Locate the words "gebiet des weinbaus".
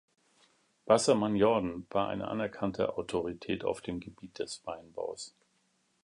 3.99-5.35